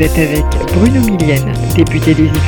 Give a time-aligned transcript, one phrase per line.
[0.00, 2.40] Vous êtes avec Bruno Millienne, député des Yvelines.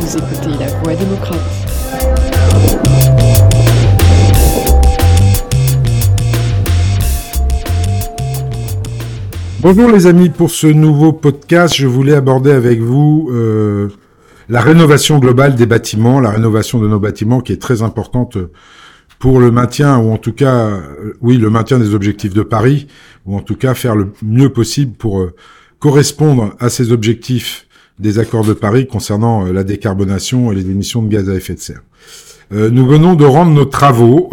[0.00, 1.57] Vous écoutez La Voix démocrate.
[9.60, 13.88] Bonjour les amis, pour ce nouveau podcast, je voulais aborder avec vous euh,
[14.48, 18.38] la rénovation globale des bâtiments, la rénovation de nos bâtiments qui est très importante
[19.18, 22.86] pour le maintien, ou en tout cas, euh, oui, le maintien des objectifs de Paris,
[23.26, 25.34] ou en tout cas faire le mieux possible pour euh,
[25.78, 27.66] correspondre à ces objectifs
[27.98, 31.54] des accords de Paris concernant euh, la décarbonation et les émissions de gaz à effet
[31.54, 31.82] de serre.
[32.50, 34.30] Nous venons de rendre nos travaux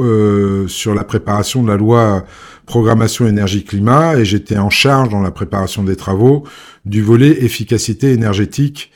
[0.67, 2.23] sur la préparation de la loi
[2.65, 6.43] programmation énergie-climat et j'étais en charge dans la préparation des travaux
[6.85, 8.91] du volet efficacité énergétique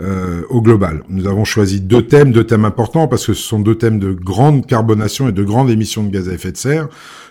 [0.00, 1.02] euh, au global.
[1.08, 4.12] Nous avons choisi deux thèmes, deux thèmes importants parce que ce sont deux thèmes de
[4.12, 6.88] grande carbonation et de grande émission de gaz à effet de serre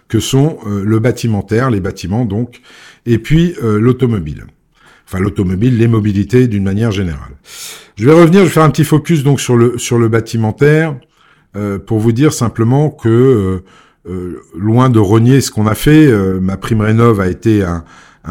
[0.08, 2.62] que sont euh, le bâtimentaire, les bâtiments donc,
[3.06, 4.46] et puis euh, l'automobile.
[5.06, 7.34] Enfin l'automobile, les mobilités d'une manière générale.
[7.96, 10.96] Je vais revenir, je vais faire un petit focus donc sur le sur le bâtimentaire
[11.56, 13.64] euh, pour vous dire simplement que euh,
[14.56, 17.84] loin de renier ce qu'on a fait, euh, ma prime rénov a été un,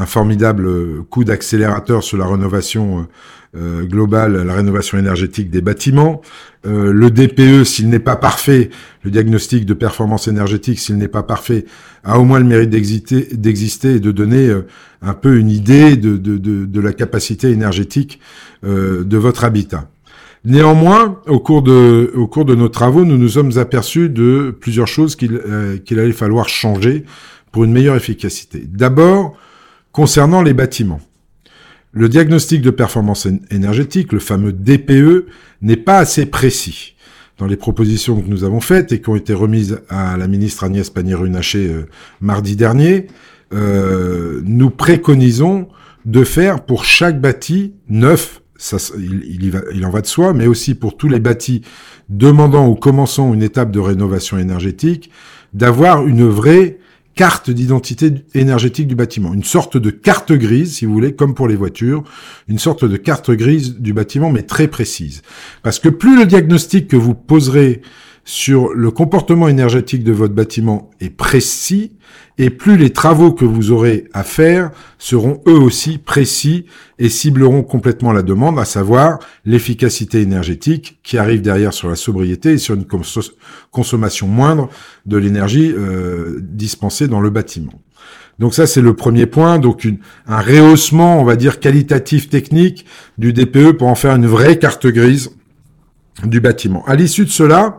[0.07, 3.07] formidable coup d'accélérateur sur la rénovation
[3.55, 6.23] euh, globale, la rénovation énergétique des bâtiments.
[6.65, 8.71] Euh, le DPE, s'il n'est pas parfait,
[9.03, 11.65] le diagnostic de performance énergétique, s'il n'est pas parfait,
[12.05, 14.67] a au moins le mérite d'exister, et de donner euh,
[15.03, 18.21] un peu une idée de, la capacité énergétique
[18.65, 19.91] euh, de votre habitat.
[20.45, 25.79] Néanmoins, au cours de, nos travaux, nous nous sommes aperçus de plusieurs choses qu'il euh,
[25.79, 27.05] qu'il allait falloir changer
[27.53, 28.65] pour une meilleure efficacité.
[28.67, 29.37] D'abord,
[29.93, 31.01] concernant les bâtiments.
[31.93, 35.27] Le diagnostic de performance énergétique, le fameux DPE,
[35.61, 36.97] n'est pas assez précis.
[37.39, 40.65] Dans les propositions que nous avons faites et qui ont été remises à la ministre
[40.65, 41.89] Agnès Pannier-Runacher euh,
[42.21, 43.09] mardi dernier,
[43.53, 45.69] euh, nous préconisons
[46.05, 48.42] de faire pour chaque bâti neuf,
[48.99, 51.63] il, il en va de soi, mais aussi pour tous les bâtis
[52.09, 55.11] demandant ou commençant une étape de rénovation énergétique,
[55.53, 56.79] d'avoir une vraie
[57.15, 61.47] carte d'identité énergétique du bâtiment, une sorte de carte grise, si vous voulez, comme pour
[61.47, 62.05] les voitures,
[62.49, 65.23] une sorte de carte grise du bâtiment, mais très précise.
[65.63, 67.83] Parce que plus le diagnostic que vous poserez
[68.25, 71.93] sur le comportement énergétique de votre bâtiment est précis,
[72.39, 76.67] et plus les travaux que vous aurez à faire seront eux aussi précis
[76.99, 82.53] et cibleront complètement la demande, à savoir l'efficacité énergétique qui arrive derrière sur la sobriété
[82.53, 82.87] et sur une
[83.71, 84.71] consommation moindre
[85.05, 87.75] de l'énergie euh, dispensée dans le bâtiment.
[88.39, 89.59] Donc ça, c'est le premier point.
[89.59, 92.87] Donc une, un rehaussement, on va dire, qualitatif technique
[93.19, 95.31] du DPE pour en faire une vraie carte grise
[96.25, 96.85] du bâtiment.
[96.87, 97.79] À l'issue de cela,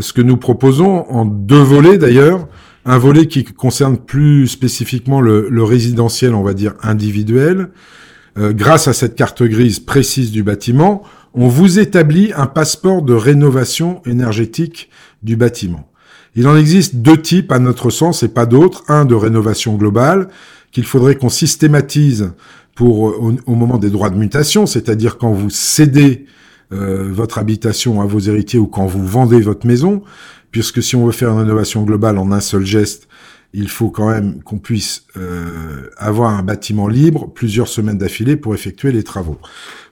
[0.00, 2.46] ce que nous proposons, en deux volets d'ailleurs,
[2.84, 7.70] un volet qui concerne plus spécifiquement le, le résidentiel, on va dire individuel.
[8.38, 11.02] Euh, grâce à cette carte grise précise du bâtiment,
[11.34, 14.88] on vous établit un passeport de rénovation énergétique
[15.22, 15.90] du bâtiment.
[16.36, 18.84] Il en existe deux types à notre sens et pas d'autres.
[18.88, 20.28] Un de rénovation globale
[20.70, 22.32] qu'il faudrait qu'on systématise
[22.76, 26.39] pour au, au, moment des droits de mutation, c'est-à-dire quand vous cédez euh,
[26.70, 30.02] votre habitation à vos héritiers ou quand vous vendez votre maison,
[30.52, 33.08] puisque si on veut faire une rénovation globale en un seul geste,
[33.52, 38.54] il faut quand même qu'on puisse euh, avoir un bâtiment libre plusieurs semaines d'affilée pour
[38.54, 39.38] effectuer les travaux.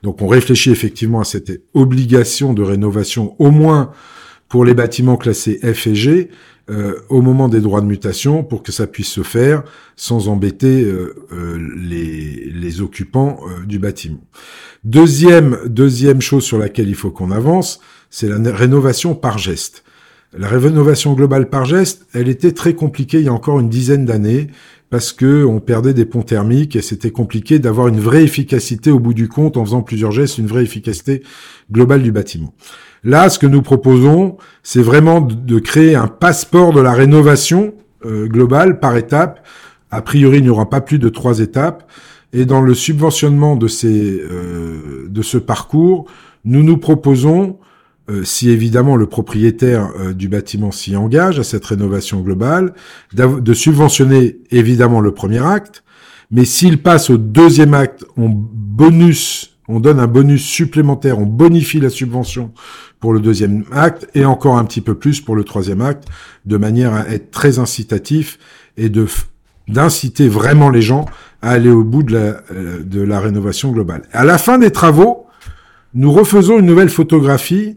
[0.03, 3.91] Donc on réfléchit effectivement à cette obligation de rénovation au moins
[4.48, 6.31] pour les bâtiments classés F et G
[6.70, 9.62] euh, au moment des droits de mutation pour que ça puisse se faire
[9.97, 14.20] sans embêter euh, euh, les, les, occupants du bâtiment.
[14.84, 19.82] Deuxième, deuxième chose sur laquelle il faut qu'on avance, c'est la rénovation par geste.
[20.37, 24.05] La rénovation globale par geste, elle était très compliquée il y a encore une dizaine
[24.05, 24.49] d'années
[24.90, 28.99] parce que on perdait des ponts thermiques et c'était compliqué d'avoir une vraie efficacité au
[28.99, 31.23] bout du compte en faisant plusieurs gestes, une vraie efficacité
[31.73, 32.55] globale du bâtiment.
[33.05, 37.75] Là, ce que nous proposons, c'est vraiment de créer un passeport de la rénovation
[38.05, 39.47] euh, globale par étape.
[39.91, 41.91] A priori, il n'y aura pas plus de trois étapes.
[42.33, 46.06] Et dans le subventionnement de ces euh, de ce parcours,
[46.45, 47.59] nous nous proposons
[48.11, 52.75] euh, si évidemment le propriétaire du bâtiment s'y engage à cette rénovation globale,
[53.15, 55.83] de subventionner évidemment le premier acte,
[56.31, 61.79] mais s'il passe au deuxième acte, on bonus, on donne un bonus supplémentaire, on bonifie
[61.79, 62.53] la subvention
[63.00, 66.09] pour le deuxième acte et encore un petit peu plus pour le troisième acte,
[66.47, 68.38] de manière à être très incitatif
[68.76, 69.06] et de
[69.69, 71.05] d'inciter vraiment les gens
[71.43, 74.03] à aller au bout de la, euh, de la rénovation globale.
[74.12, 75.26] À la fin des travaux,
[75.93, 77.76] nous refaisons une nouvelle photographie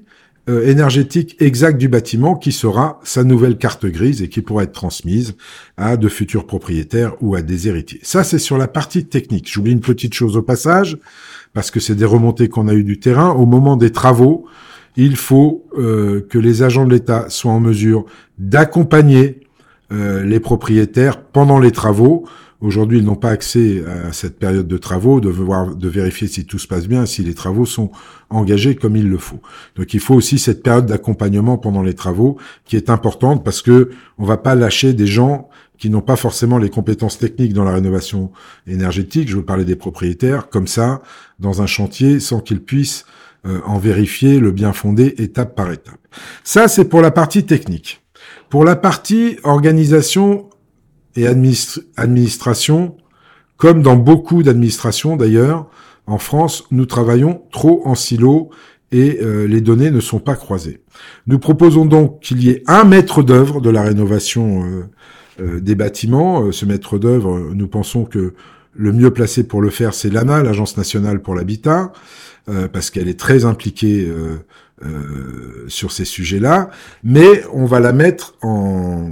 [0.51, 4.73] euh, énergétique exacte du bâtiment qui sera sa nouvelle carte grise et qui pourra être
[4.73, 5.35] transmise
[5.77, 7.99] à de futurs propriétaires ou à des héritiers.
[8.03, 9.49] Ça, c'est sur la partie technique.
[9.51, 10.97] J'oublie une petite chose au passage,
[11.53, 13.29] parce que c'est des remontées qu'on a eues du terrain.
[13.29, 14.45] Au moment des travaux,
[14.97, 18.05] il faut euh, que les agents de l'État soient en mesure
[18.37, 19.41] d'accompagner
[19.91, 22.25] euh, les propriétaires pendant les travaux.
[22.61, 26.45] Aujourd'hui, ils n'ont pas accès à cette période de travaux, de voir, de vérifier si
[26.45, 27.91] tout se passe bien, si les travaux sont
[28.29, 29.41] engagés comme il le faut.
[29.75, 33.89] Donc, il faut aussi cette période d'accompagnement pendant les travaux qui est importante parce que
[34.19, 35.49] on va pas lâcher des gens
[35.81, 38.31] qui n'ont pas forcément les compétences techniques dans la rénovation
[38.67, 39.27] énergétique.
[39.27, 41.01] Je veux parler des propriétaires comme ça
[41.39, 43.05] dans un chantier sans qu'ils puissent
[43.47, 45.97] euh, en vérifier le bien fondé étape par étape.
[46.43, 48.03] Ça, c'est pour la partie technique.
[48.49, 50.50] Pour la partie organisation
[51.15, 52.95] et administration,
[53.57, 55.69] comme dans beaucoup d'administrations d'ailleurs,
[56.07, 58.49] en France, nous travaillons trop en silo
[58.91, 60.81] et euh, les données ne sont pas croisées.
[61.27, 64.89] Nous proposons donc qu'il y ait un maître d'œuvre de la rénovation
[65.39, 66.51] euh, des bâtiments.
[66.51, 68.33] ce maître d'œuvre, nous pensons que
[68.73, 71.93] le mieux placé pour le faire, c'est l'ANA, l'Agence nationale pour l'habitat.
[72.49, 74.37] Euh, parce qu'elle est très impliquée euh,
[74.83, 76.71] euh, sur ces sujets-là,
[77.03, 79.11] mais on va la mettre en,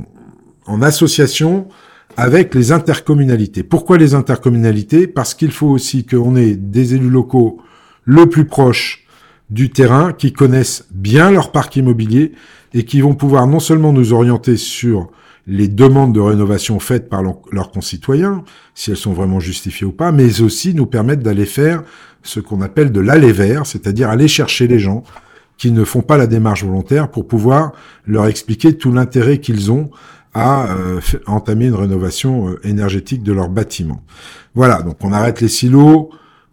[0.70, 1.68] en association
[2.16, 3.64] avec les intercommunalités.
[3.64, 5.08] Pourquoi les intercommunalités?
[5.08, 7.60] Parce qu'il faut aussi qu'on ait des élus locaux
[8.06, 9.06] le plus proches
[9.50, 12.34] du terrain, qui connaissent bien leur parc immobilier
[12.76, 15.10] et qui vont pouvoir non seulement nous orienter sur
[15.48, 18.44] les demandes de rénovation faites par leurs concitoyens,
[18.76, 21.82] si elles sont vraiment justifiées ou pas, mais aussi nous permettre d'aller faire
[22.22, 25.04] ce qu'on appelle de l'aller vers, c'est-à-dire aller chercher les gens
[25.58, 27.72] qui ne font pas la démarche volontaire pour pouvoir
[28.06, 29.90] leur expliquer tout l'intérêt qu'ils ont
[30.34, 34.04] à euh, entamer une rénovation euh, énergétique de leur bâtiment.
[34.56, 36.10] Voilà, donc on arrête les silos,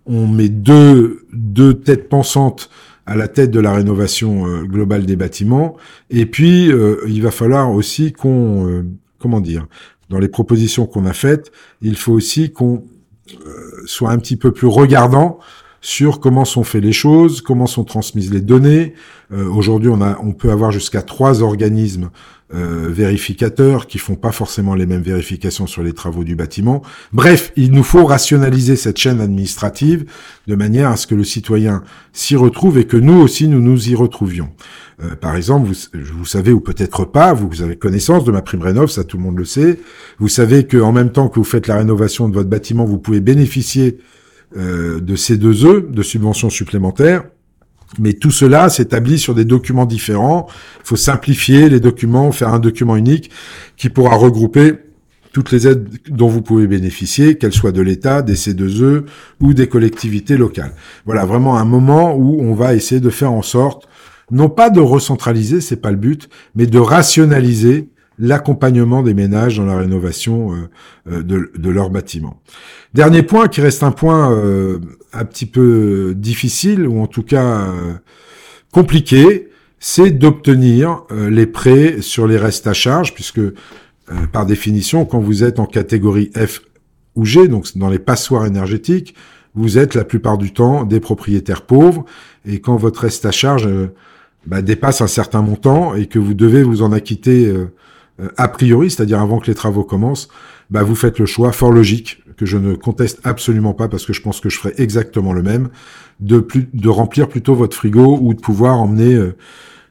[0.07, 2.71] on met deux, deux têtes pensantes
[3.05, 5.77] à la tête de la rénovation euh, globale des bâtiments.
[6.11, 8.85] Et puis, euh, il va falloir aussi qu'on,
[9.19, 9.67] comment dire,
[10.09, 11.53] dans les propositions qu'on a faites,
[11.83, 12.85] il faut aussi qu'on
[13.87, 15.41] soit un petit peu plus regardant
[15.87, 18.95] sur comment sont faites les choses, comment sont transmises les données.
[19.33, 22.11] Aujourd'hui, on, on peut avoir jusqu'à trois organismes
[22.55, 26.81] euh, vérificateurs qui font pas forcément les mêmes vérifications sur les travaux du bâtiment.
[27.13, 30.05] Bref, il nous faut rationaliser cette chaîne administrative
[30.47, 33.89] de manière à ce que le citoyen s'y retrouve et que nous aussi nous nous
[33.89, 34.51] y retrouvions.
[35.03, 38.43] Euh, par exemple, vous, vous savez ou peut-être pas, vous, vous, avez connaissance de ma
[38.43, 39.81] prime rénov, ça tout le monde le sait.
[40.21, 42.99] Vous savez que en même temps que vous faites la rénovation de votre bâtiment, vous
[42.99, 43.99] pouvez bénéficier
[44.57, 47.25] euh, de ces deux œufs de subventions supplémentaires.
[47.99, 50.47] Mais tout cela s'établit sur des documents différents.
[50.81, 53.31] Il faut simplifier les documents, faire un document unique
[53.77, 54.75] qui pourra regrouper
[55.33, 59.05] toutes les aides dont vous pouvez bénéficier, qu'elles soient de l'État, des C2E
[59.41, 60.73] ou des collectivités locales.
[61.05, 63.87] Voilà, vraiment un moment où on va essayer de faire en sorte,
[64.31, 69.67] non pas de recentraliser, c'est pas le but, mais de rationaliser l'accompagnement des ménages dans
[69.67, 70.57] la rénovation euh,
[71.11, 72.41] euh, de, de leurs bâtiments.
[72.95, 74.79] Dernier point qui reste un point euh,
[75.13, 77.69] un petit peu difficile ou en tout cas
[78.73, 79.49] compliqué,
[79.79, 83.41] c'est d'obtenir les prêts sur les restes à charge puisque
[84.33, 86.61] par définition quand vous êtes en catégorie F
[87.15, 89.15] ou G, donc dans les passoires énergétiques,
[89.55, 92.05] vous êtes la plupart du temps des propriétaires pauvres
[92.45, 93.69] et quand votre reste à charge
[94.47, 97.51] bah, dépasse un certain montant et que vous devez vous en acquitter
[98.37, 100.29] a priori, c'est-à-dire avant que les travaux commencent,
[100.71, 104.13] bah vous faites le choix fort logique que je ne conteste absolument pas parce que
[104.13, 105.69] je pense que je ferai exactement le même
[106.21, 109.37] de remplir plutôt votre frigo ou de pouvoir emmener euh,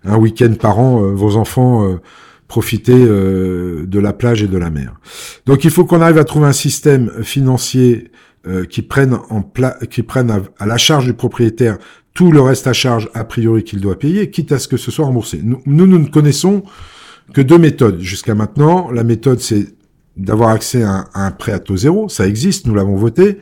[0.03, 1.98] un week-end par an euh, vos enfants
[2.48, 4.94] profiter de la plage et de la mer.
[5.48, 8.12] Donc il faut qu'on arrive à trouver un système financier
[8.70, 9.51] qui prenne en
[10.60, 11.79] à, la charge du propriétaire
[12.15, 14.89] tout le reste à charge a priori qu'il doit payer, quitte à ce que ce
[14.89, 15.41] soit remboursé.
[15.44, 16.63] Nous, nous ne connaissons
[17.34, 18.91] que deux méthodes jusqu'à maintenant.
[18.91, 19.75] La méthode, c'est
[20.17, 23.39] d'avoir accès à un, prêt à taux zéro, ça existe, nous l'avons voté,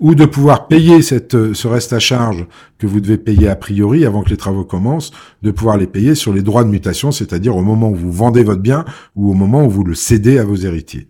[0.00, 2.46] ou de pouvoir payer cette, ce reste à charge
[2.78, 5.12] que vous devez payer a priori avant que les travaux commencent,
[5.42, 8.42] de pouvoir les payer sur les droits de mutation, c'est-à-dire au moment où vous vendez
[8.42, 8.84] votre bien
[9.16, 11.08] ou au moment où vous le cédez à vos héritiers.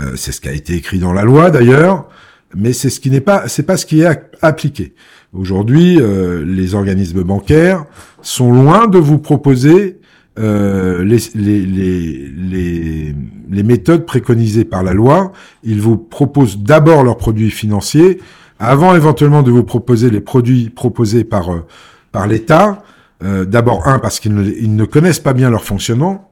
[0.00, 2.08] Euh, c'est ce qui a été écrit dans la loi d'ailleurs,
[2.54, 4.94] mais c'est ce qui n'est pas, c'est pas ce qui est appliqué.
[5.32, 7.84] Aujourd'hui, euh, les organismes bancaires
[8.22, 9.98] sont loin de vous proposer
[10.38, 13.14] euh, les, les, les,
[13.50, 15.32] les, méthodes préconisées par la loi.
[15.62, 18.20] Ils vous proposent d'abord leurs produits financiers,
[18.58, 21.66] avant éventuellement de vous proposer les produits proposés par, euh,
[22.10, 22.82] par l'État.
[23.22, 26.30] Euh, d'abord, un, parce qu'ils ne, ils ne connaissent pas bien leur fonctionnement.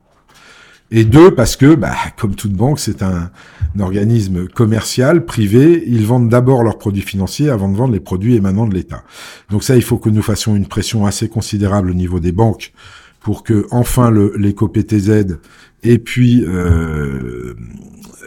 [0.94, 3.30] Et deux, parce que, bah, comme toute banque, c'est un,
[3.80, 5.84] organisme commercial, privé.
[5.86, 9.04] Ils vendent d'abord leurs produits financiers avant de vendre les produits émanant de l'État.
[9.48, 12.72] Donc ça, il faut que nous fassions une pression assez considérable au niveau des banques
[13.22, 15.38] pour que enfin le, l'éco-PTZ
[15.84, 17.54] et puis euh,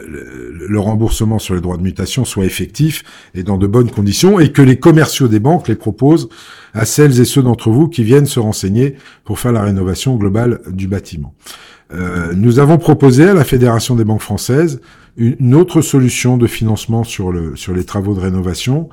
[0.06, 3.02] le, remboursement sur les droits de mutation soit effectif
[3.34, 6.28] et dans de bonnes conditions et que les commerciaux des banques les proposent
[6.74, 10.60] à celles et ceux d'entre vous qui viennent se renseigner pour faire la rénovation globale
[10.70, 11.34] du bâtiment.
[11.92, 14.80] Euh, nous avons proposé à la Fédération des banques françaises
[15.16, 18.90] une autre solution de financement sur, le, sur les travaux de rénovation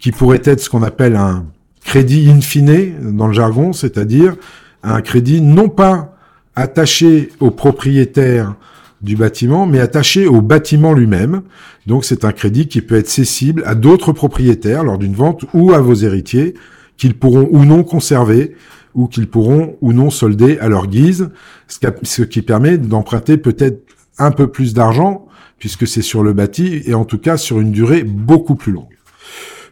[0.00, 1.46] qui pourrait être ce qu'on appelle un
[1.84, 4.36] crédit in fine dans le jargon, c'est-à-dire
[4.82, 6.16] un crédit non pas
[6.56, 8.54] attaché au propriétaire
[9.02, 11.42] du bâtiment, mais attaché au bâtiment lui-même.
[11.86, 15.72] Donc c'est un crédit qui peut être cessible à d'autres propriétaires lors d'une vente ou
[15.72, 16.54] à vos héritiers,
[16.96, 18.54] qu'ils pourront ou non conserver
[18.94, 21.30] ou qu'ils pourront ou non solder à leur guise,
[21.68, 23.82] ce qui permet d'emprunter peut-être
[24.18, 25.26] un peu plus d'argent,
[25.58, 28.88] puisque c'est sur le bâti, et en tout cas sur une durée beaucoup plus longue.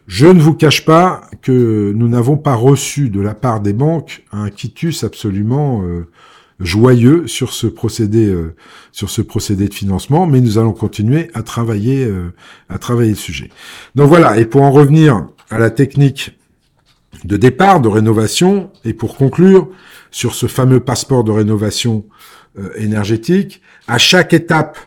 [0.09, 4.25] Je ne vous cache pas que nous n'avons pas reçu de la part des banques
[4.31, 6.07] un quitus absolument euh,
[6.59, 8.55] joyeux sur ce procédé euh,
[8.91, 12.33] sur ce procédé de financement, mais nous allons continuer à travailler euh,
[12.69, 13.51] à travailler le sujet.
[13.93, 16.35] Donc voilà, et pour en revenir à la technique
[17.23, 19.69] de départ de rénovation et pour conclure
[20.09, 22.03] sur ce fameux passeport de rénovation
[22.77, 24.79] énergétique, à chaque étape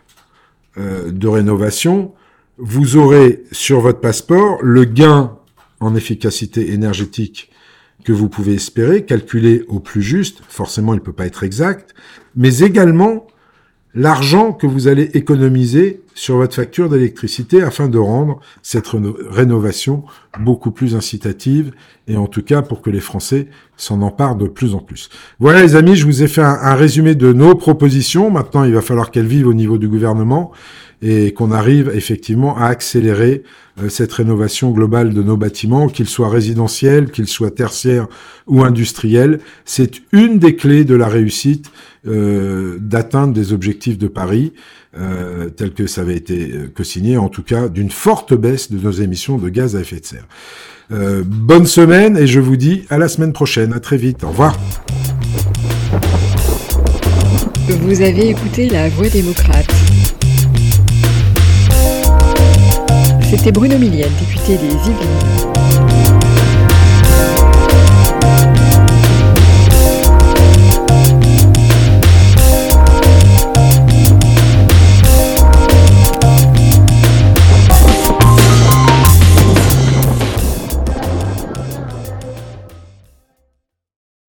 [0.76, 2.12] de rénovation,
[2.64, 5.36] vous aurez sur votre passeport le gain
[5.80, 7.50] en efficacité énergétique
[8.04, 11.92] que vous pouvez espérer, calculé au plus juste, forcément il ne peut pas être exact,
[12.36, 13.26] mais également
[13.94, 18.86] l'argent que vous allez économiser sur votre facture d'électricité afin de rendre cette
[19.30, 20.04] rénovation
[20.38, 21.72] beaucoup plus incitative
[22.06, 25.10] et en tout cas pour que les Français s'en emparent de plus en plus.
[25.40, 28.30] Voilà les amis, je vous ai fait un, un résumé de nos propositions.
[28.30, 30.52] Maintenant, il va falloir qu'elles vivent au niveau du gouvernement
[31.02, 33.42] et qu'on arrive effectivement à accélérer
[33.80, 38.06] euh, cette rénovation globale de nos bâtiments, qu'ils soient résidentiels, qu'ils soient tertiaires
[38.46, 39.40] ou industriels.
[39.64, 41.70] C'est une des clés de la réussite
[42.04, 44.54] euh, d'atteindre des objectifs de Paris,
[44.98, 48.78] euh, tels que ça avait été euh, co-signé, en tout cas d'une forte baisse de
[48.78, 50.26] nos émissions de gaz à effet de serre.
[51.24, 53.72] Bonne semaine et je vous dis à la semaine prochaine.
[53.72, 54.24] À très vite.
[54.24, 54.58] Au revoir.
[57.68, 59.91] Vous avez écouté La Voix démocrate.
[63.42, 65.51] C'était Bruno Millienne, député des Yvelines.